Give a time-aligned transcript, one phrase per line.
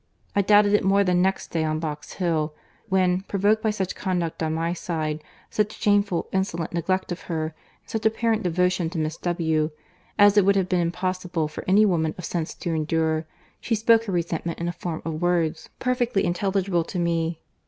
[0.35, 2.55] I doubted it more the next day on Box Hill;
[2.89, 7.53] when, provoked by such conduct on my side, such shameful, insolent neglect of her, and
[7.85, 9.69] such apparent devotion to Miss W.,
[10.17, 13.27] as it would have been impossible for any woman of sense to endure,
[13.59, 17.39] she spoke her resentment in a form of words perfectly intelligible to me.